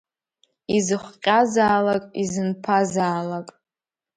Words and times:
Изыхҟьазаалак, 0.75 2.03
изынԥазаалак… 2.21 3.47